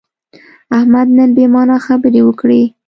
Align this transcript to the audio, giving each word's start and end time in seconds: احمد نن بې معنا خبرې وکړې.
احمد 0.77 1.07
نن 1.17 1.29
بې 1.35 1.45
معنا 1.53 1.77
خبرې 1.87 2.21
وکړې. 2.23 2.61